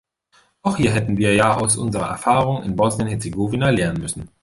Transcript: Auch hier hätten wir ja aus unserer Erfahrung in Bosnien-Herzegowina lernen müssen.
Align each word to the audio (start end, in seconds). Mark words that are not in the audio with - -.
Auch 0.63 0.77
hier 0.77 0.93
hätten 0.95 1.17
wir 1.19 1.35
ja 1.35 1.57
aus 1.57 1.77
unserer 1.77 2.07
Erfahrung 2.09 2.63
in 2.63 2.75
Bosnien-Herzegowina 2.75 3.69
lernen 3.69 4.01
müssen. 4.01 4.29